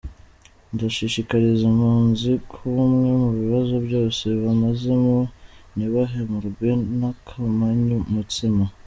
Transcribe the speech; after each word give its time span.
Ndashishikariza 0.73 1.61
impunzi 1.71 2.31
kuba 2.51 2.79
umwe 2.87 3.09
mu 3.21 3.29
bibazo 3.39 3.75
byose 3.87 4.23
bamazemo 4.43 5.17
ntibahemurwe 5.75 6.69
n’akamanyu 6.99 7.97
mutsima. 8.13 8.63